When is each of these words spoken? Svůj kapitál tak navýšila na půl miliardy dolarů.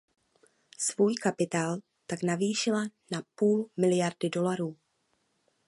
Svůj 0.77 1.15
kapitál 1.15 1.77
tak 2.07 2.23
navýšila 2.23 2.83
na 3.11 3.21
půl 3.35 3.69
miliardy 3.77 4.29
dolarů. 4.29 4.77